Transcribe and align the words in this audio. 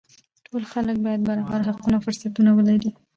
ټول 0.45 0.63
خلک 0.71 0.97
باید 1.05 1.21
برابر 1.29 1.59
حقونه 1.67 1.95
او 1.99 2.03
فرصتونه 2.05 2.49
ولري 2.53 2.89